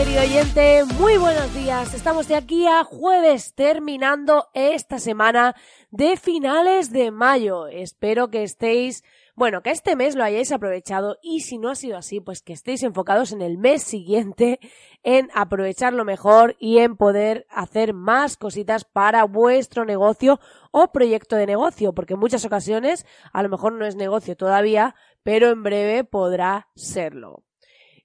Querido 0.00 0.22
oyente, 0.22 0.84
muy 0.98 1.18
buenos 1.18 1.52
días. 1.52 1.92
Estamos 1.92 2.26
de 2.26 2.34
aquí 2.34 2.66
a 2.66 2.84
jueves 2.84 3.54
terminando 3.54 4.48
esta 4.54 4.98
semana 4.98 5.54
de 5.90 6.16
finales 6.16 6.90
de 6.90 7.10
mayo. 7.10 7.66
Espero 7.66 8.30
que 8.30 8.42
estéis, 8.42 9.04
bueno, 9.36 9.60
que 9.60 9.68
este 9.68 9.96
mes 9.96 10.16
lo 10.16 10.24
hayáis 10.24 10.52
aprovechado 10.52 11.18
y 11.22 11.40
si 11.40 11.58
no 11.58 11.68
ha 11.68 11.74
sido 11.74 11.98
así, 11.98 12.18
pues 12.18 12.40
que 12.40 12.54
estéis 12.54 12.82
enfocados 12.82 13.32
en 13.32 13.42
el 13.42 13.58
mes 13.58 13.82
siguiente, 13.82 14.58
en 15.02 15.28
aprovecharlo 15.34 16.06
mejor 16.06 16.56
y 16.58 16.78
en 16.78 16.96
poder 16.96 17.46
hacer 17.50 17.92
más 17.92 18.38
cositas 18.38 18.86
para 18.86 19.24
vuestro 19.24 19.84
negocio 19.84 20.40
o 20.70 20.92
proyecto 20.92 21.36
de 21.36 21.44
negocio, 21.44 21.92
porque 21.92 22.14
en 22.14 22.20
muchas 22.20 22.46
ocasiones 22.46 23.04
a 23.34 23.42
lo 23.42 23.50
mejor 23.50 23.74
no 23.74 23.84
es 23.84 23.96
negocio 23.96 24.34
todavía, 24.34 24.94
pero 25.22 25.50
en 25.50 25.62
breve 25.62 26.04
podrá 26.04 26.68
serlo. 26.74 27.44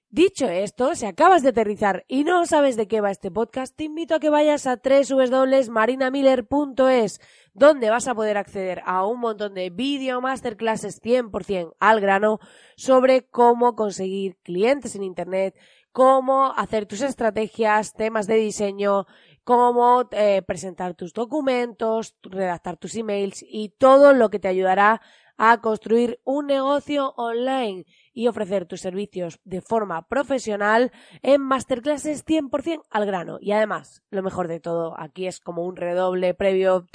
Dicho 0.08 0.48
esto, 0.48 0.94
si 0.94 1.04
acabas 1.04 1.42
de 1.42 1.48
aterrizar 1.48 2.04
y 2.06 2.22
no 2.22 2.46
sabes 2.46 2.76
de 2.76 2.86
qué 2.86 3.00
va 3.00 3.10
este 3.10 3.32
podcast, 3.32 3.74
te 3.76 3.82
invito 3.82 4.14
a 4.14 4.20
que 4.20 4.30
vayas 4.30 4.68
a 4.68 4.76
www.marinamiller.es, 4.76 7.20
donde 7.54 7.90
vas 7.90 8.06
a 8.06 8.14
poder 8.14 8.38
acceder 8.38 8.82
a 8.86 9.04
un 9.04 9.18
montón 9.18 9.54
de 9.54 9.70
video 9.70 10.20
masterclasses 10.20 11.02
100% 11.02 11.74
al 11.80 12.00
grano 12.00 12.38
sobre 12.76 13.26
cómo 13.26 13.74
conseguir 13.74 14.36
clientes 14.44 14.94
en 14.94 15.02
Internet, 15.02 15.58
cómo 15.90 16.52
hacer 16.56 16.86
tus 16.86 17.02
estrategias, 17.02 17.92
temas 17.92 18.28
de 18.28 18.36
diseño, 18.36 19.08
cómo 19.42 20.08
eh, 20.12 20.40
presentar 20.46 20.94
tus 20.94 21.14
documentos, 21.14 22.14
redactar 22.22 22.76
tus 22.76 22.94
emails 22.94 23.44
y 23.48 23.70
todo 23.70 24.12
lo 24.12 24.30
que 24.30 24.38
te 24.38 24.46
ayudará 24.46 25.00
a 25.36 25.60
construir 25.60 26.20
un 26.24 26.46
negocio 26.46 27.12
online 27.16 27.84
y 28.12 28.28
ofrecer 28.28 28.66
tus 28.66 28.80
servicios 28.80 29.40
de 29.44 29.60
forma 29.60 30.08
profesional 30.08 30.92
en 31.22 31.42
masterclasses 31.42 32.24
100% 32.24 32.82
al 32.90 33.06
grano. 33.06 33.38
Y 33.40 33.52
además, 33.52 34.02
lo 34.10 34.22
mejor 34.22 34.48
de 34.48 34.60
todo, 34.60 34.98
aquí 34.98 35.26
es 35.26 35.40
como 35.40 35.64
un 35.64 35.76
redoble 35.76 36.34
previo. 36.34 36.86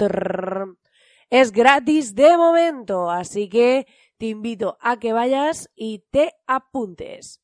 Es 1.30 1.52
gratis 1.52 2.14
de 2.14 2.36
momento, 2.36 3.10
así 3.10 3.48
que 3.48 3.86
te 4.18 4.26
invito 4.26 4.76
a 4.80 4.98
que 4.98 5.12
vayas 5.12 5.70
y 5.74 6.04
te 6.10 6.32
apuntes. 6.46 7.40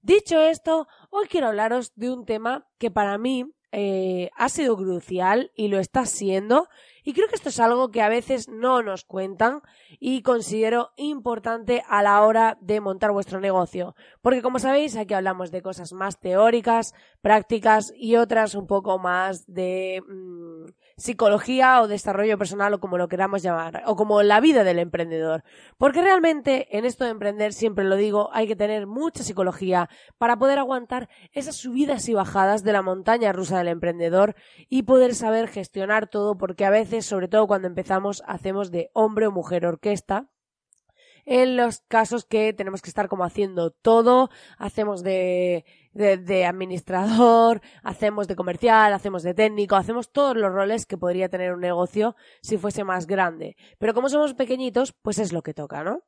Dicho 0.00 0.40
esto, 0.40 0.86
hoy 1.10 1.26
quiero 1.26 1.48
hablaros 1.48 1.92
de 1.96 2.12
un 2.12 2.24
tema 2.24 2.68
que 2.78 2.92
para 2.92 3.18
mí 3.18 3.44
eh, 3.78 4.30
ha 4.34 4.48
sido 4.48 4.74
crucial 4.74 5.52
y 5.54 5.68
lo 5.68 5.78
está 5.78 6.06
siendo. 6.06 6.66
Y 7.04 7.12
creo 7.12 7.28
que 7.28 7.34
esto 7.34 7.50
es 7.50 7.60
algo 7.60 7.90
que 7.90 8.00
a 8.00 8.08
veces 8.08 8.48
no 8.48 8.82
nos 8.82 9.04
cuentan 9.04 9.60
y 10.00 10.22
considero 10.22 10.92
importante 10.96 11.82
a 11.86 12.02
la 12.02 12.22
hora 12.22 12.56
de 12.62 12.80
montar 12.80 13.12
vuestro 13.12 13.38
negocio. 13.38 13.94
Porque 14.22 14.40
como 14.40 14.60
sabéis, 14.60 14.96
aquí 14.96 15.12
hablamos 15.12 15.50
de 15.50 15.60
cosas 15.60 15.92
más 15.92 16.18
teóricas, 16.18 16.94
prácticas 17.20 17.92
y 17.94 18.16
otras 18.16 18.54
un 18.54 18.66
poco 18.66 18.98
más 18.98 19.44
de 19.46 20.02
mmm, 20.08 20.70
psicología 20.98 21.82
o 21.82 21.88
desarrollo 21.88 22.38
personal 22.38 22.72
o 22.72 22.80
como 22.80 22.96
lo 22.96 23.08
queramos 23.08 23.42
llamar, 23.42 23.82
o 23.86 23.96
como 23.96 24.22
la 24.22 24.40
vida 24.40 24.64
del 24.64 24.78
emprendedor. 24.78 25.44
Porque 25.76 26.00
realmente 26.00 26.76
en 26.76 26.86
esto 26.86 27.04
de 27.04 27.10
emprender, 27.10 27.52
siempre 27.52 27.84
lo 27.84 27.96
digo, 27.96 28.30
hay 28.32 28.46
que 28.46 28.56
tener 28.56 28.86
mucha 28.86 29.22
psicología 29.22 29.90
para 30.16 30.38
poder 30.38 30.58
aguantar 30.58 31.08
esas 31.32 31.56
subidas 31.56 32.08
y 32.08 32.14
bajadas 32.14 32.64
de 32.64 32.72
la 32.72 32.82
montaña 32.82 33.32
rusa 33.32 33.58
del 33.58 33.68
emprendedor 33.68 34.34
y 34.68 34.84
poder 34.84 35.14
saber 35.14 35.48
gestionar 35.48 36.08
todo 36.08 36.38
porque 36.38 36.64
a 36.64 36.70
veces, 36.70 37.04
sobre 37.04 37.28
todo 37.28 37.46
cuando 37.46 37.68
empezamos, 37.68 38.22
hacemos 38.26 38.70
de 38.70 38.90
hombre 38.94 39.26
o 39.26 39.32
mujer 39.32 39.66
orquesta 39.66 40.30
en 41.26 41.56
los 41.56 41.80
casos 41.88 42.24
que 42.24 42.52
tenemos 42.52 42.80
que 42.80 42.88
estar 42.88 43.08
como 43.08 43.24
haciendo 43.24 43.72
todo, 43.72 44.30
hacemos 44.56 45.02
de, 45.02 45.64
de, 45.92 46.16
de, 46.16 46.46
administrador, 46.46 47.60
hacemos 47.82 48.28
de 48.28 48.36
comercial, 48.36 48.94
hacemos 48.94 49.24
de 49.24 49.34
técnico, 49.34 49.76
hacemos 49.76 50.12
todos 50.12 50.36
los 50.36 50.52
roles 50.52 50.86
que 50.86 50.96
podría 50.96 51.28
tener 51.28 51.52
un 51.52 51.60
negocio 51.60 52.14
si 52.40 52.56
fuese 52.56 52.84
más 52.84 53.06
grande. 53.06 53.56
Pero 53.78 53.92
como 53.92 54.08
somos 54.08 54.34
pequeñitos, 54.34 54.92
pues 55.02 55.18
es 55.18 55.32
lo 55.32 55.42
que 55.42 55.52
toca, 55.52 55.82
¿no? 55.82 56.04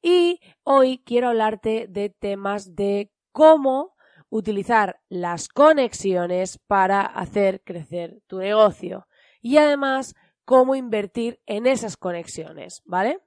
Y 0.00 0.40
hoy 0.64 1.02
quiero 1.04 1.28
hablarte 1.28 1.86
de 1.88 2.08
temas 2.08 2.74
de 2.74 3.12
cómo 3.30 3.94
utilizar 4.30 5.00
las 5.10 5.48
conexiones 5.48 6.58
para 6.66 7.02
hacer 7.02 7.62
crecer 7.62 8.22
tu 8.26 8.38
negocio. 8.38 9.06
Y 9.42 9.58
además, 9.58 10.14
cómo 10.44 10.74
invertir 10.74 11.40
en 11.46 11.66
esas 11.66 11.96
conexiones, 11.96 12.82
¿vale? 12.84 13.20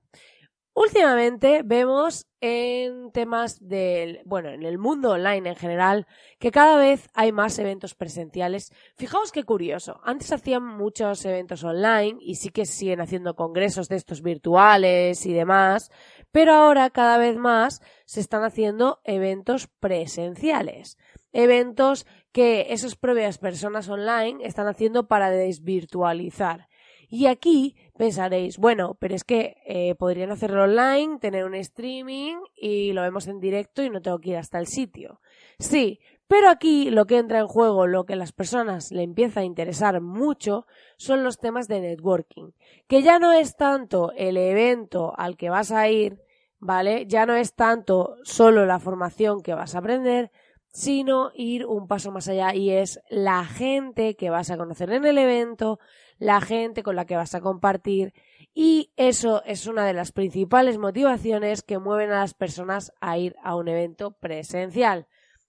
Últimamente 0.77 1.61
vemos 1.63 2.27
en 2.41 3.09
temas 3.13 3.65
del, 3.65 4.19
bueno, 4.25 4.49
en 4.49 4.63
el 4.63 4.77
mundo 4.77 5.11
online 5.11 5.47
en 5.47 5.55
general, 5.55 6.05
que 6.37 6.51
cada 6.51 6.75
vez 6.75 7.07
hay 7.13 7.31
más 7.31 7.57
eventos 7.59 7.95
presenciales. 7.95 8.73
Fijaos 8.97 9.31
qué 9.31 9.43
curioso. 9.43 10.01
Antes 10.03 10.33
hacían 10.33 10.65
muchos 10.65 11.23
eventos 11.23 11.63
online 11.63 12.17
y 12.19 12.35
sí 12.35 12.49
que 12.49 12.65
siguen 12.65 12.99
haciendo 12.99 13.37
congresos 13.37 13.87
de 13.87 13.95
estos 13.95 14.21
virtuales 14.21 15.25
y 15.25 15.31
demás, 15.31 15.91
pero 16.33 16.53
ahora 16.53 16.89
cada 16.89 17.17
vez 17.17 17.37
más 17.37 17.81
se 18.05 18.19
están 18.19 18.43
haciendo 18.43 18.99
eventos 19.05 19.69
presenciales. 19.79 20.97
Eventos 21.31 22.05
que 22.33 22.67
esas 22.71 22.97
propias 22.97 23.37
personas 23.37 23.87
online 23.87 24.45
están 24.45 24.67
haciendo 24.67 25.07
para 25.07 25.29
desvirtualizar. 25.29 26.67
Y 27.09 27.27
aquí 27.27 27.75
pensaréis, 27.97 28.57
bueno, 28.57 28.97
pero 28.99 29.15
es 29.15 29.23
que 29.23 29.57
eh, 29.65 29.95
podrían 29.95 30.31
hacerlo 30.31 30.63
online, 30.63 31.19
tener 31.19 31.45
un 31.45 31.55
streaming 31.55 32.35
y 32.55 32.93
lo 32.93 33.01
vemos 33.01 33.27
en 33.27 33.39
directo 33.39 33.83
y 33.83 33.89
no 33.89 34.01
tengo 34.01 34.19
que 34.19 34.31
ir 34.31 34.37
hasta 34.37 34.59
el 34.59 34.67
sitio. 34.67 35.21
Sí, 35.59 35.99
pero 36.27 36.49
aquí 36.49 36.89
lo 36.89 37.05
que 37.05 37.17
entra 37.17 37.39
en 37.39 37.47
juego, 37.47 37.85
lo 37.85 38.05
que 38.05 38.13
a 38.13 38.17
las 38.17 38.31
personas 38.31 38.91
le 38.91 39.03
empieza 39.03 39.41
a 39.41 39.43
interesar 39.43 40.01
mucho, 40.01 40.65
son 40.97 41.23
los 41.23 41.37
temas 41.37 41.67
de 41.67 41.81
networking, 41.81 42.51
que 42.87 43.03
ya 43.03 43.19
no 43.19 43.31
es 43.31 43.55
tanto 43.55 44.11
el 44.15 44.37
evento 44.37 45.13
al 45.17 45.37
que 45.37 45.49
vas 45.49 45.71
a 45.71 45.87
ir, 45.87 46.19
¿vale? 46.59 47.05
Ya 47.07 47.25
no 47.25 47.35
es 47.35 47.53
tanto 47.53 48.15
solo 48.23 48.65
la 48.65 48.79
formación 48.79 49.41
que 49.41 49.53
vas 49.53 49.75
a 49.75 49.79
aprender, 49.79 50.31
sino 50.75 51.31
ir 51.35 51.65
un 51.65 51.87
paso 51.87 52.11
más 52.11 52.27
allá 52.27 52.53
y 52.55 52.71
es 52.71 52.99
la 53.09 53.45
gente 53.45 54.15
que 54.15 54.29
vas 54.29 54.49
a 54.49 54.57
conocer 54.57 54.91
en 54.91 55.05
el 55.05 55.17
evento, 55.17 55.79
la 56.17 56.41
gente 56.41 56.83
con 56.83 56.95
la 56.95 57.05
que 57.05 57.15
vas 57.15 57.35
a 57.35 57.41
compartir 57.41 58.13
y 58.53 58.93
eso 58.95 59.43
es 59.43 59.67
una 59.67 59.85
de 59.85 59.93
las 59.93 60.13
principales 60.13 60.77
motivaciones 60.77 61.61
que 61.61 61.77
mueven 61.77 62.11
a 62.11 62.21
las 62.21 62.33
personas 62.33 62.93
a 63.01 63.17
ir 63.17 63.35
a 63.43 63.55
un 63.55 63.67
evento 63.67 64.11
presencial. 64.11 65.07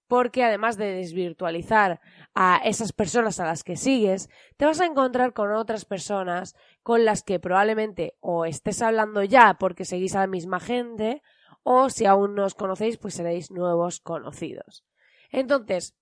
Porque 0.09 0.44
además 0.44 0.77
de 0.77 0.93
desvirtualizar 0.93 2.00
a 2.34 2.60
esas 2.65 2.93
personas 2.93 3.41
a 3.41 3.44
las 3.44 3.65
que 3.65 3.77
sigues, 3.77 4.28
te 4.56 4.66
vas 4.66 4.81
a 4.81 4.87
encontrar 4.87 5.32
con 5.32 5.53
otras 5.53 5.84
personas 5.84 6.54
con 6.83 7.04
las 7.04 7.22
que 7.22 7.41
probablemente 7.41 8.16
o 8.21 8.44
estés 8.44 8.83
hablando 8.83 9.22
ya 9.22 9.54
porque 9.54 9.84
seguís 9.84 10.15
a 10.15 10.21
la 10.21 10.27
misma 10.27 10.60
gente 10.60 11.22
o 11.62 11.91
si 11.91 12.06
aún 12.06 12.34
no 12.34 12.44
os 12.44 12.54
conocéis 12.54 12.98
pues 12.98 13.15
seréis 13.15 13.50
nuevos 13.50 14.00
conocidos. 14.00 14.84
Entonces, 15.31 15.97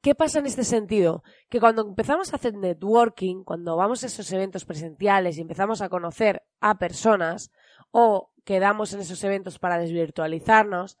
¿Qué 0.00 0.14
pasa 0.14 0.38
en 0.38 0.46
este 0.46 0.62
sentido? 0.62 1.24
Que 1.48 1.58
cuando 1.58 1.82
empezamos 1.82 2.32
a 2.32 2.36
hacer 2.36 2.54
networking, 2.54 3.42
cuando 3.42 3.76
vamos 3.76 4.02
a 4.02 4.06
esos 4.06 4.30
eventos 4.32 4.64
presenciales 4.64 5.36
y 5.36 5.40
empezamos 5.40 5.82
a 5.82 5.88
conocer 5.88 6.44
a 6.60 6.78
personas 6.78 7.50
o 7.90 8.30
quedamos 8.44 8.92
en 8.92 9.00
esos 9.00 9.22
eventos 9.24 9.58
para 9.58 9.76
desvirtualizarnos, 9.78 10.98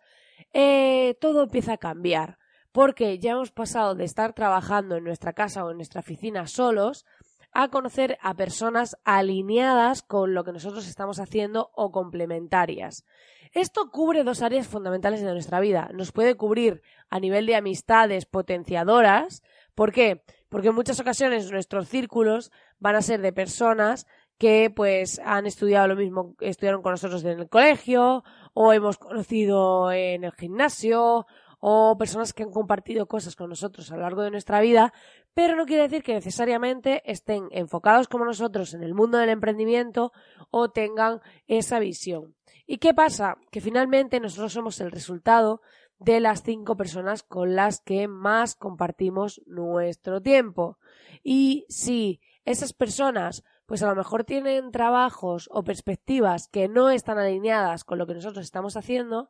eh, 0.52 1.16
todo 1.20 1.44
empieza 1.44 1.74
a 1.74 1.78
cambiar. 1.78 2.38
Porque 2.72 3.18
ya 3.18 3.32
hemos 3.32 3.52
pasado 3.52 3.94
de 3.94 4.04
estar 4.04 4.32
trabajando 4.32 4.96
en 4.96 5.04
nuestra 5.04 5.32
casa 5.32 5.64
o 5.64 5.70
en 5.70 5.76
nuestra 5.76 6.00
oficina 6.00 6.48
solos 6.48 7.06
a 7.52 7.68
conocer 7.68 8.18
a 8.20 8.34
personas 8.34 8.96
alineadas 9.04 10.02
con 10.02 10.34
lo 10.34 10.44
que 10.44 10.52
nosotros 10.52 10.86
estamos 10.86 11.18
haciendo 11.20 11.70
o 11.74 11.92
complementarias. 11.92 13.04
Esto 13.52 13.90
cubre 13.90 14.24
dos 14.24 14.42
áreas 14.42 14.66
fundamentales 14.66 15.22
de 15.22 15.32
nuestra 15.32 15.60
vida. 15.60 15.90
Nos 15.94 16.12
puede 16.12 16.36
cubrir 16.36 16.82
a 17.10 17.20
nivel 17.20 17.46
de 17.46 17.56
amistades 17.56 18.26
potenciadoras. 18.26 19.42
¿Por 19.74 19.92
qué? 19.92 20.22
Porque 20.48 20.68
en 20.68 20.74
muchas 20.74 21.00
ocasiones 21.00 21.50
nuestros 21.50 21.88
círculos 21.88 22.50
van 22.78 22.96
a 22.96 23.02
ser 23.02 23.20
de 23.20 23.32
personas 23.32 24.06
que 24.38 24.70
pues 24.74 25.20
han 25.24 25.46
estudiado 25.46 25.88
lo 25.88 25.96
mismo, 25.96 26.36
estudiaron 26.40 26.80
con 26.80 26.92
nosotros 26.92 27.24
en 27.24 27.40
el 27.40 27.48
colegio, 27.48 28.22
o 28.54 28.72
hemos 28.72 28.96
conocido 28.96 29.90
en 29.90 30.22
el 30.22 30.32
gimnasio, 30.32 31.26
o 31.60 31.96
personas 31.98 32.32
que 32.32 32.44
han 32.44 32.50
compartido 32.50 33.06
cosas 33.06 33.34
con 33.34 33.50
nosotros 33.50 33.90
a 33.90 33.96
lo 33.96 34.02
largo 34.02 34.22
de 34.22 34.30
nuestra 34.30 34.60
vida, 34.60 34.92
pero 35.34 35.56
no 35.56 35.66
quiere 35.66 35.84
decir 35.84 36.02
que 36.02 36.14
necesariamente 36.14 37.02
estén 37.04 37.48
enfocados 37.50 38.08
como 38.08 38.24
nosotros 38.24 38.74
en 38.74 38.82
el 38.82 38.94
mundo 38.94 39.18
del 39.18 39.30
emprendimiento 39.30 40.12
o 40.50 40.70
tengan 40.70 41.20
esa 41.46 41.80
visión. 41.80 42.37
¿Y 42.70 42.78
qué 42.78 42.92
pasa? 42.92 43.38
Que 43.50 43.60
finalmente 43.60 44.20
nosotros 44.20 44.52
somos 44.52 44.80
el 44.80 44.92
resultado 44.92 45.62
de 45.98 46.20
las 46.20 46.42
cinco 46.42 46.76
personas 46.76 47.24
con 47.24 47.56
las 47.56 47.80
que 47.80 48.06
más 48.06 48.54
compartimos 48.54 49.40
nuestro 49.46 50.20
tiempo. 50.20 50.78
Y 51.24 51.64
si 51.68 52.20
esas 52.44 52.72
personas 52.74 53.42
pues 53.68 53.82
a 53.82 53.88
lo 53.88 53.94
mejor 53.94 54.24
tienen 54.24 54.70
trabajos 54.70 55.46
o 55.52 55.62
perspectivas 55.62 56.48
que 56.48 56.68
no 56.68 56.88
están 56.88 57.18
alineadas 57.18 57.84
con 57.84 57.98
lo 57.98 58.06
que 58.06 58.14
nosotros 58.14 58.42
estamos 58.42 58.78
haciendo, 58.78 59.28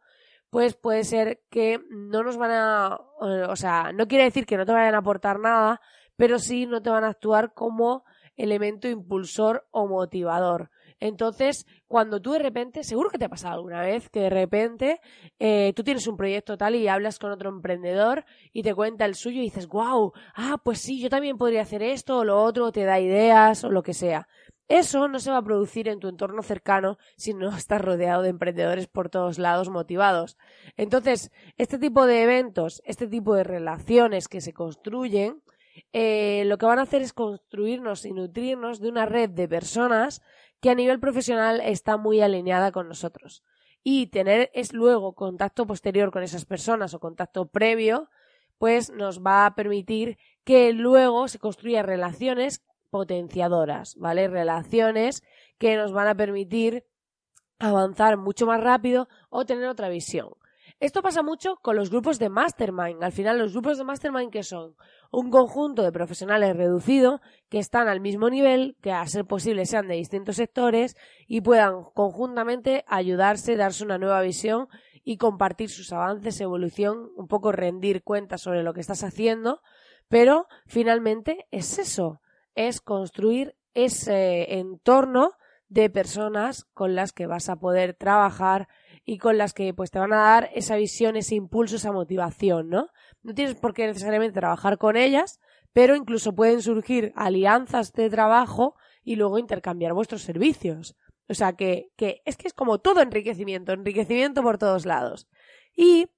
pues 0.48 0.76
puede 0.76 1.02
ser 1.02 1.42
que 1.50 1.80
no 1.90 2.22
nos 2.22 2.36
van 2.36 2.52
a, 2.52 3.00
o 3.18 3.56
sea, 3.56 3.90
no 3.92 4.06
quiere 4.06 4.22
decir 4.22 4.46
que 4.46 4.56
no 4.56 4.64
te 4.64 4.70
vayan 4.70 4.94
a 4.94 4.98
aportar 4.98 5.40
nada, 5.40 5.80
pero 6.14 6.38
sí 6.38 6.66
no 6.66 6.80
te 6.82 6.90
van 6.90 7.02
a 7.02 7.08
actuar 7.08 7.52
como 7.52 8.04
elemento 8.36 8.86
impulsor 8.86 9.66
o 9.72 9.88
motivador. 9.88 10.70
Entonces, 11.00 11.66
cuando 11.86 12.20
tú 12.20 12.32
de 12.32 12.40
repente, 12.40 12.82
seguro 12.84 13.10
que 13.10 13.18
te 13.18 13.24
ha 13.24 13.28
pasado 13.28 13.54
alguna 13.54 13.80
vez, 13.80 14.08
que 14.08 14.20
de 14.20 14.30
repente 14.30 15.00
eh, 15.38 15.72
tú 15.76 15.84
tienes 15.84 16.06
un 16.06 16.16
proyecto 16.16 16.56
tal 16.56 16.74
y 16.74 16.88
hablas 16.88 17.18
con 17.18 17.30
otro 17.30 17.50
emprendedor 17.50 18.24
y 18.52 18.62
te 18.62 18.74
cuenta 18.74 19.04
el 19.04 19.14
suyo 19.14 19.40
y 19.40 19.44
dices, 19.44 19.68
wow, 19.68 20.12
ah, 20.34 20.58
pues 20.62 20.80
sí, 20.80 21.00
yo 21.00 21.08
también 21.08 21.38
podría 21.38 21.62
hacer 21.62 21.82
esto 21.82 22.18
o 22.18 22.24
lo 22.24 22.42
otro, 22.42 22.72
te 22.72 22.84
da 22.84 23.00
ideas 23.00 23.62
o 23.64 23.70
lo 23.70 23.82
que 23.82 23.94
sea. 23.94 24.28
Eso 24.68 25.08
no 25.08 25.18
se 25.18 25.30
va 25.30 25.38
a 25.38 25.42
producir 25.42 25.88
en 25.88 25.98
tu 25.98 26.08
entorno 26.08 26.42
cercano 26.42 26.98
si 27.16 27.32
no 27.32 27.48
estás 27.56 27.80
rodeado 27.80 28.22
de 28.22 28.28
emprendedores 28.28 28.86
por 28.86 29.08
todos 29.08 29.38
lados 29.38 29.70
motivados. 29.70 30.36
Entonces, 30.76 31.30
este 31.56 31.78
tipo 31.78 32.06
de 32.06 32.22
eventos, 32.22 32.82
este 32.84 33.06
tipo 33.06 33.34
de 33.34 33.44
relaciones 33.44 34.28
que 34.28 34.40
se 34.40 34.52
construyen, 34.52 35.42
eh, 35.92 36.42
lo 36.46 36.58
que 36.58 36.66
van 36.66 36.80
a 36.80 36.82
hacer 36.82 37.02
es 37.02 37.12
construirnos 37.12 38.04
y 38.04 38.12
nutrirnos 38.12 38.80
de 38.80 38.88
una 38.88 39.06
red 39.06 39.30
de 39.30 39.48
personas 39.48 40.22
que 40.60 40.70
a 40.70 40.74
nivel 40.74 41.00
profesional 41.00 41.60
está 41.60 41.96
muy 41.96 42.20
alineada 42.20 42.72
con 42.72 42.88
nosotros. 42.88 43.44
Y 43.82 44.08
tener 44.08 44.50
es 44.54 44.72
luego 44.72 45.14
contacto 45.14 45.66
posterior 45.66 46.10
con 46.10 46.22
esas 46.22 46.44
personas 46.44 46.94
o 46.94 47.00
contacto 47.00 47.46
previo, 47.48 48.08
pues 48.58 48.90
nos 48.90 49.20
va 49.24 49.46
a 49.46 49.54
permitir 49.54 50.18
que 50.44 50.72
luego 50.72 51.28
se 51.28 51.38
construyan 51.38 51.86
relaciones 51.86 52.64
potenciadoras, 52.90 53.94
¿vale? 53.96 54.28
Relaciones 54.28 55.22
que 55.58 55.76
nos 55.76 55.92
van 55.92 56.08
a 56.08 56.16
permitir 56.16 56.86
avanzar 57.58 58.16
mucho 58.16 58.46
más 58.46 58.60
rápido 58.60 59.08
o 59.30 59.44
tener 59.44 59.68
otra 59.68 59.88
visión. 59.88 60.30
Esto 60.80 61.02
pasa 61.02 61.24
mucho 61.24 61.56
con 61.56 61.74
los 61.74 61.90
grupos 61.90 62.20
de 62.20 62.28
mastermind. 62.28 63.02
Al 63.02 63.10
final, 63.10 63.36
los 63.36 63.52
grupos 63.52 63.78
de 63.78 63.84
mastermind 63.84 64.30
que 64.30 64.44
son 64.44 64.76
un 65.10 65.28
conjunto 65.28 65.82
de 65.82 65.90
profesionales 65.90 66.56
reducido 66.56 67.20
que 67.48 67.58
están 67.58 67.88
al 67.88 68.00
mismo 68.00 68.30
nivel, 68.30 68.76
que 68.80 68.92
a 68.92 69.04
ser 69.06 69.24
posible 69.24 69.66
sean 69.66 69.88
de 69.88 69.96
distintos 69.96 70.36
sectores 70.36 70.96
y 71.26 71.40
puedan 71.40 71.82
conjuntamente 71.94 72.84
ayudarse, 72.86 73.56
darse 73.56 73.84
una 73.84 73.98
nueva 73.98 74.20
visión 74.20 74.68
y 75.02 75.16
compartir 75.16 75.68
sus 75.68 75.92
avances, 75.92 76.40
evolución, 76.40 77.10
un 77.16 77.26
poco 77.26 77.50
rendir 77.50 78.04
cuentas 78.04 78.42
sobre 78.42 78.62
lo 78.62 78.72
que 78.72 78.80
estás 78.80 79.02
haciendo, 79.02 79.62
pero 80.08 80.46
finalmente 80.66 81.48
es 81.50 81.80
eso, 81.80 82.20
es 82.54 82.80
construir 82.80 83.56
ese 83.74 84.58
entorno 84.58 85.32
de 85.68 85.90
personas 85.90 86.66
con 86.72 86.94
las 86.94 87.12
que 87.12 87.26
vas 87.26 87.48
a 87.48 87.56
poder 87.56 87.94
trabajar 87.94 88.68
y 89.10 89.16
con 89.16 89.38
las 89.38 89.54
que 89.54 89.72
pues 89.72 89.90
te 89.90 89.98
van 89.98 90.12
a 90.12 90.18
dar 90.18 90.50
esa 90.54 90.76
visión, 90.76 91.16
ese 91.16 91.34
impulso, 91.34 91.76
esa 91.76 91.92
motivación, 91.92 92.68
¿no? 92.68 92.88
No 93.22 93.32
tienes 93.32 93.54
por 93.54 93.72
qué 93.72 93.86
necesariamente 93.86 94.38
trabajar 94.38 94.76
con 94.76 94.98
ellas, 94.98 95.40
pero 95.72 95.96
incluso 95.96 96.34
pueden 96.34 96.60
surgir 96.60 97.14
alianzas 97.16 97.94
de 97.94 98.10
trabajo 98.10 98.74
y 99.02 99.16
luego 99.16 99.38
intercambiar 99.38 99.94
vuestros 99.94 100.20
servicios. 100.20 100.94
O 101.26 101.32
sea 101.32 101.54
que, 101.54 101.90
que 101.96 102.20
es 102.26 102.36
que 102.36 102.48
es 102.48 102.52
como 102.52 102.80
todo 102.80 103.00
enriquecimiento, 103.00 103.72
enriquecimiento 103.72 104.42
por 104.42 104.58
todos 104.58 104.84
lados. 104.84 105.26
Y 105.74 106.08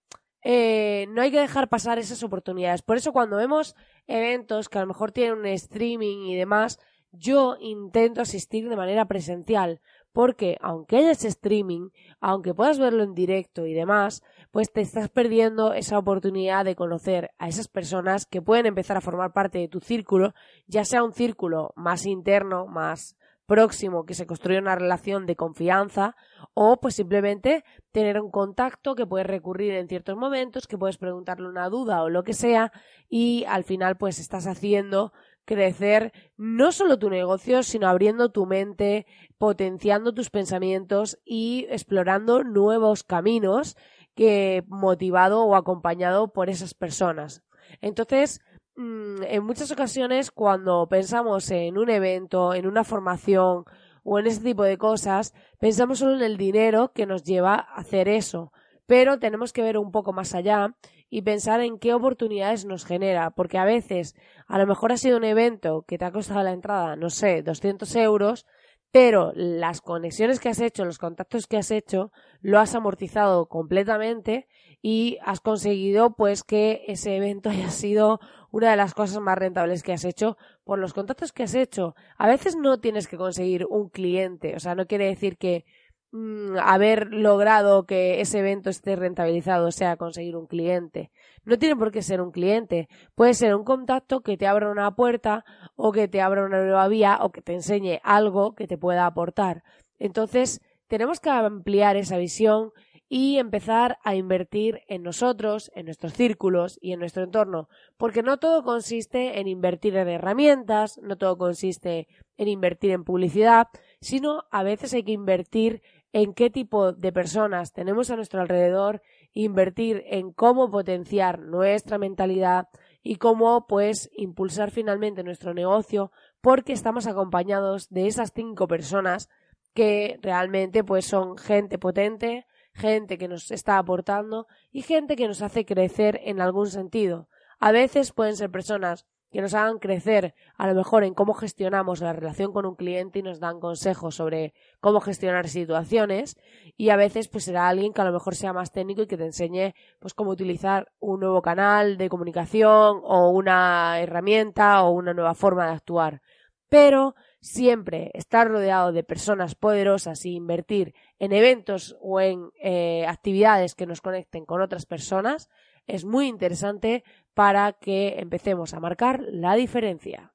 eh, 0.42 1.06
no 1.10 1.22
hay 1.22 1.31
que 1.31 1.38
dejar 1.38 1.69
pasar 1.69 2.00
esas 2.00 2.25
oportunidades. 2.25 2.82
Por 2.82 2.96
eso 2.96 3.12
cuando 3.12 3.37
vemos 3.37 3.76
eventos 4.08 4.69
que 4.69 4.78
a 4.78 4.81
lo 4.81 4.88
mejor 4.88 5.12
tienen 5.12 5.38
un 5.38 5.46
streaming 5.46 6.26
y 6.26 6.34
demás, 6.34 6.81
yo 7.12 7.56
intento 7.60 8.20
asistir 8.20 8.69
de 8.69 8.76
manera 8.76 9.06
presencial, 9.06 9.81
porque 10.12 10.57
aunque 10.61 10.97
haya 10.97 11.12
ese 11.12 11.29
streaming, 11.29 11.91
aunque 12.21 12.55
puedas 12.55 12.79
verlo 12.79 13.03
en 13.03 13.15
directo 13.15 13.67
y 13.67 13.75
demás, 13.75 14.23
pues 14.51 14.73
te 14.73 14.81
estás 14.81 15.09
perdiendo 15.09 15.73
esa 15.73 15.99
oportunidad 15.99 16.65
de 16.65 16.77
conocer 16.77 17.31
a 17.39 17.49
esas 17.49 17.69
personas 17.69 18.27
que 18.27 18.43
pueden 18.43 18.67
empezar 18.67 18.97
a 18.97 19.01
formar 19.01 19.33
parte 19.33 19.59
de 19.59 19.69
tu 19.69 19.81
círculo, 19.81 20.35
ya 20.67 20.85
sea 20.85 21.05
un 21.05 21.12
círculo 21.12 21.73
más 21.77 22.07
interno, 22.07 22.67
más 22.67 23.17
próximo, 23.51 24.05
que 24.05 24.15
se 24.15 24.27
construye 24.27 24.61
una 24.61 24.77
relación 24.77 25.27
de 25.27 25.35
confianza, 25.35 26.15
o 26.55 26.79
pues 26.81 26.95
simplemente 26.95 27.65
tener 27.91 28.21
un 28.21 28.31
contacto 28.31 28.95
que 28.95 29.09
puedes 29.09 29.27
recurrir 29.27 29.75
en 29.75 29.89
ciertos 29.89 30.17
momentos, 30.17 30.69
que 30.69 30.79
puedes 30.79 30.99
preguntarle 30.99 31.49
una 31.49 31.69
duda 31.69 32.05
o 32.05 32.09
lo 32.09 32.23
que 32.23 32.33
sea, 32.33 32.71
y 33.09 33.45
al 33.49 33.65
final 33.65 33.97
pues 33.97 34.21
estás 34.21 34.47
haciendo 34.47 35.12
crecer 35.44 36.12
no 36.37 36.72
solo 36.72 36.98
tu 36.98 37.10
negocio, 37.10 37.62
sino 37.62 37.88
abriendo 37.88 38.31
tu 38.31 38.46
mente, 38.46 39.06
potenciando 39.38 40.14
tus 40.14 40.31
pensamientos 40.31 41.19
y 41.25 41.66
explorando 41.70 42.44
nuevos 42.44 43.02
caminos 43.02 43.76
que 44.14 44.64
motivado 44.69 45.44
o 45.44 45.56
acompañado 45.56 46.32
por 46.32 46.50
esas 46.50 46.75
personas. 46.75 47.42
Entonces, 47.81 48.40
Mm, 48.81 49.25
en 49.25 49.44
muchas 49.44 49.70
ocasiones 49.70 50.31
cuando 50.31 50.88
pensamos 50.88 51.50
en 51.50 51.76
un 51.76 51.90
evento, 51.90 52.54
en 52.54 52.66
una 52.66 52.82
formación 52.82 53.64
o 54.04 54.19
en 54.19 54.26
ese 54.26 54.40
tipo 54.40 54.62
de 54.62 54.78
cosas, 54.78 55.34
pensamos 55.58 55.98
solo 55.98 56.14
en 56.16 56.22
el 56.22 56.38
dinero 56.38 56.90
que 56.94 57.04
nos 57.04 57.22
lleva 57.22 57.56
a 57.56 57.81
hacer 57.81 58.08
eso. 58.08 58.52
Pero 58.87 59.19
tenemos 59.19 59.52
que 59.52 59.62
ver 59.62 59.76
un 59.76 59.92
poco 59.92 60.14
más 60.14 60.34
allá 60.34 60.75
y 61.11 61.23
pensar 61.23 61.61
en 61.61 61.79
qué 61.79 61.93
oportunidades 61.93 62.65
nos 62.65 62.87
genera, 62.87 63.31
porque 63.33 63.59
a 63.59 63.65
veces 63.65 64.15
a 64.47 64.59
lo 64.59 64.67
mejor 64.67 64.93
ha 64.93 64.97
sido 64.97 65.17
un 65.17 65.25
evento 65.25 65.85
que 65.87 65.99
te 65.99 66.05
ha 66.05 66.12
costado 66.12 66.43
la 66.43 66.53
entrada, 66.53 66.97
no 66.97 67.11
sé, 67.11 67.43
200 67.43 67.95
euros, 67.97 68.47
pero 68.93 69.33
las 69.35 69.81
conexiones 69.81 70.41
que 70.41 70.49
has 70.49 70.61
hecho, 70.61 70.85
los 70.85 70.99
contactos 70.99 71.47
que 71.47 71.57
has 71.57 71.71
hecho, 71.71 72.12
lo 72.41 72.59
has 72.59 72.75
amortizado 72.75 73.47
completamente 73.47 74.49
y 74.83 75.19
has 75.23 75.41
conseguido 75.41 76.15
pues 76.17 76.43
que 76.43 76.85
ese 76.87 77.17
evento 77.17 77.51
haya 77.51 77.71
sido 77.71 78.21
una 78.51 78.71
de 78.71 78.77
las 78.77 78.95
cosas 78.95 79.21
más 79.21 79.39
rentables 79.39 79.83
que 79.83 79.93
has 79.93 80.05
hecho 80.05 80.37
por 80.65 80.79
los 80.79 80.93
contactos 80.93 81.33
que 81.33 81.45
has 81.45 81.55
hecho. 81.55 81.95
A 82.19 82.29
veces 82.29 82.57
no 82.57 82.81
tienes 82.81 83.07
que 83.07 83.17
conseguir 83.17 83.67
un 83.69 83.88
cliente, 83.90 84.57
o 84.57 84.61
sea, 84.61 84.75
no 84.75 84.87
quiere 84.87 85.07
decir 85.07 85.38
que 85.38 85.64
mm, 86.12 86.57
haber 86.62 87.12
logrado 87.12 87.87
que 87.87 88.21
ese 88.21 88.40
evento 88.40 88.71
esté 88.71 88.97
rentabilizado 88.97 89.71
sea 89.73 89.97
conseguir 89.97 90.37
un 90.37 90.47
cliente. 90.47 91.11
No 91.45 91.59
tiene 91.59 91.76
por 91.76 91.90
qué 91.93 92.02
ser 92.02 92.21
un 92.21 92.31
cliente, 92.31 92.88
puede 93.14 93.35
ser 93.35 93.55
un 93.55 93.64
contacto 93.64 94.21
que 94.21 94.37
te 94.37 94.47
abra 94.47 94.71
una 94.71 94.95
puerta 94.95 95.45
o 95.76 95.93
que 95.93 96.09
te 96.09 96.21
abra 96.21 96.45
una 96.45 96.62
nueva 96.62 96.88
vía 96.88 97.19
o 97.21 97.31
que 97.31 97.43
te 97.43 97.55
enseñe 97.55 98.00
algo 98.02 98.55
que 98.55 98.67
te 98.67 98.79
pueda 98.79 99.07
aportar. 99.07 99.62
Entonces, 99.99 100.61
tenemos 100.88 101.21
que 101.21 101.31
ampliar 101.31 101.97
esa 101.97 102.19
visión 102.19 102.73
y 103.12 103.38
empezar 103.38 103.99
a 104.05 104.14
invertir 104.14 104.83
en 104.87 105.02
nosotros, 105.02 105.73
en 105.75 105.87
nuestros 105.87 106.12
círculos 106.12 106.79
y 106.81 106.93
en 106.93 107.00
nuestro 107.00 107.25
entorno, 107.25 107.69
porque 107.97 108.23
no 108.23 108.38
todo 108.38 108.62
consiste 108.62 109.40
en 109.40 109.49
invertir 109.49 109.97
en 109.97 110.09
herramientas, 110.09 110.97
no 111.02 111.19
todo 111.19 111.37
consiste 111.37 112.07
en 112.37 112.47
invertir 112.47 112.93
en 112.93 113.02
publicidad, 113.02 113.67
sino 114.00 114.45
a 114.52 114.62
veces 114.62 114.95
hay 114.95 115.02
que 115.02 115.11
invertir 115.11 115.83
en 116.12 116.35
qué 116.35 116.50
tipo 116.50 116.93
de 116.93 117.12
personas 117.12 117.73
tenemos 117.73 118.11
a 118.11 118.17
nuestro 118.17 118.40
alrededor, 118.40 119.02
invertir 119.33 120.02
en 120.07 120.33
cómo 120.33 120.71
potenciar 120.71 121.38
nuestra 121.38 121.99
mentalidad 121.99 122.69
y 123.02 123.17
cómo 123.17 123.67
pues 123.67 124.11
impulsar 124.14 124.71
finalmente 124.71 125.23
nuestro 125.23 125.55
negocio 125.55 126.11
porque 126.40 126.73
estamos 126.73 127.07
acompañados 127.07 127.88
de 127.88 128.07
esas 128.07 128.33
cinco 128.35 128.67
personas 128.67 129.29
que 129.75 130.19
realmente 130.21 130.83
pues 130.83 131.07
son 131.07 131.38
gente 131.38 131.79
potente, 131.79 132.47
gente 132.75 133.19
que 133.19 133.29
nos 133.29 133.50
está 133.50 133.79
aportando 133.79 134.47
y 134.73 134.83
gente 134.83 135.17
que 135.17 135.29
nos 135.29 135.43
hace 135.43 135.64
crecer 135.64 136.21
en 136.25 136.40
algún 136.40 136.67
sentido. 136.67 137.29
A 137.59 137.73
veces 137.73 138.12
pueden 138.12 138.37
ser 138.37 138.50
personas 138.50 139.07
que 139.30 139.40
nos 139.40 139.54
hagan 139.54 139.78
crecer 139.78 140.34
a 140.56 140.66
lo 140.66 140.75
mejor 140.75 141.04
en 141.04 141.14
cómo 141.14 141.34
gestionamos 141.34 142.00
la 142.00 142.12
relación 142.12 142.52
con 142.52 142.66
un 142.66 142.75
cliente 142.75 143.20
y 143.20 143.22
nos 143.22 143.40
dan 143.40 143.60
consejos 143.60 144.16
sobre 144.16 144.54
cómo 144.80 145.00
gestionar 145.00 145.49
situaciones 145.49 146.37
y 146.76 146.90
a 146.90 146.96
veces 146.96 147.28
pues 147.28 147.44
será 147.44 147.68
alguien 147.68 147.92
que 147.92 148.00
a 148.00 148.04
lo 148.04 148.12
mejor 148.12 148.34
sea 148.34 148.52
más 148.52 148.72
técnico 148.72 149.02
y 149.02 149.06
que 149.06 149.16
te 149.16 149.26
enseñe 149.26 149.75
pues 149.99 150.14
cómo 150.14 150.30
utilizar 150.30 150.90
un 150.99 151.20
nuevo 151.20 151.42
canal 151.42 151.96
de 151.96 152.08
comunicación 152.08 153.00
o 153.04 153.30
una 153.30 154.00
herramienta 154.00 154.82
o 154.82 154.90
una 154.90 155.14
nueva 155.14 155.34
forma 155.34 155.66
de 155.66 155.72
actuar. 155.72 156.22
Pero 156.68 157.14
siempre 157.40 158.10
estar 158.14 158.49
rodeado 158.49 158.92
de 158.92 159.02
personas 159.02 159.54
poderosas 159.54 160.25
y 160.26 160.34
invertir 160.34 160.94
en 161.18 161.32
eventos 161.32 161.96
o 162.00 162.20
en 162.20 162.50
eh, 162.62 163.06
actividades 163.06 163.75
que 163.75 163.87
nos 163.87 164.00
conecten 164.00 164.44
con 164.44 164.60
otras 164.60 164.87
personas 164.87 165.49
es 165.90 166.04
muy 166.04 166.26
interesante 166.26 167.04
para 167.35 167.73
que 167.73 168.16
empecemos 168.18 168.75
a 168.75 168.80
marcar 168.80 169.20
la 169.30 169.54
diferencia. 169.54 170.32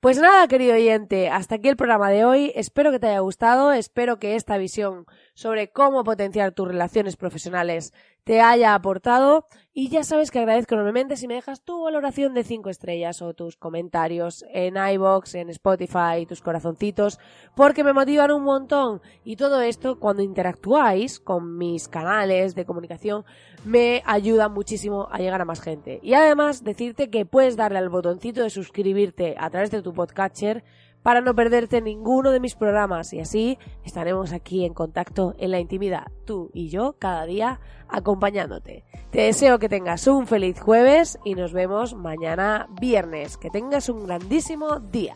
Pues 0.00 0.18
nada, 0.18 0.46
querido 0.46 0.74
oyente, 0.74 1.30
hasta 1.30 1.56
aquí 1.56 1.68
el 1.68 1.76
programa 1.76 2.10
de 2.10 2.24
hoy. 2.24 2.52
Espero 2.54 2.92
que 2.92 2.98
te 2.98 3.08
haya 3.08 3.20
gustado, 3.20 3.72
espero 3.72 4.18
que 4.18 4.36
esta 4.36 4.58
visión 4.58 5.06
sobre 5.36 5.70
cómo 5.70 6.02
potenciar 6.02 6.52
tus 6.52 6.66
relaciones 6.66 7.16
profesionales 7.16 7.92
te 8.24 8.40
haya 8.40 8.74
aportado 8.74 9.46
y 9.72 9.90
ya 9.90 10.02
sabes 10.02 10.30
que 10.30 10.38
agradezco 10.38 10.74
enormemente 10.74 11.16
si 11.16 11.28
me 11.28 11.34
dejas 11.34 11.62
tu 11.62 11.84
valoración 11.84 12.32
de 12.32 12.42
5 12.42 12.70
estrellas 12.70 13.20
o 13.20 13.34
tus 13.34 13.56
comentarios 13.56 14.44
en 14.50 14.76
iBox, 14.76 15.34
en 15.34 15.50
Spotify, 15.50 16.24
tus 16.26 16.40
corazoncitos, 16.40 17.20
porque 17.54 17.84
me 17.84 17.92
motivan 17.92 18.32
un 18.32 18.44
montón 18.44 19.02
y 19.24 19.36
todo 19.36 19.60
esto 19.60 20.00
cuando 20.00 20.22
interactuáis 20.22 21.20
con 21.20 21.58
mis 21.58 21.86
canales 21.86 22.54
de 22.54 22.64
comunicación 22.64 23.24
me 23.66 24.02
ayuda 24.06 24.48
muchísimo 24.48 25.06
a 25.12 25.18
llegar 25.18 25.42
a 25.42 25.44
más 25.44 25.60
gente. 25.60 26.00
Y 26.02 26.14
además 26.14 26.64
decirte 26.64 27.10
que 27.10 27.26
puedes 27.26 27.56
darle 27.56 27.78
al 27.78 27.90
botoncito 27.90 28.42
de 28.42 28.50
suscribirte 28.50 29.36
a 29.38 29.50
través 29.50 29.70
de 29.70 29.82
tu 29.82 29.92
podcatcher 29.92 30.64
para 31.06 31.20
no 31.20 31.36
perderte 31.36 31.80
ninguno 31.80 32.32
de 32.32 32.40
mis 32.40 32.56
programas 32.56 33.12
y 33.12 33.20
así 33.20 33.58
estaremos 33.84 34.32
aquí 34.32 34.64
en 34.64 34.74
contacto 34.74 35.36
en 35.38 35.52
la 35.52 35.60
intimidad, 35.60 36.08
tú 36.24 36.50
y 36.52 36.68
yo, 36.68 36.96
cada 36.98 37.26
día 37.26 37.60
acompañándote. 37.88 38.84
Te 39.12 39.20
deseo 39.20 39.60
que 39.60 39.68
tengas 39.68 40.08
un 40.08 40.26
feliz 40.26 40.58
jueves 40.58 41.16
y 41.24 41.36
nos 41.36 41.52
vemos 41.52 41.94
mañana 41.94 42.66
viernes. 42.80 43.36
Que 43.36 43.50
tengas 43.50 43.88
un 43.88 44.04
grandísimo 44.04 44.80
día. 44.80 45.14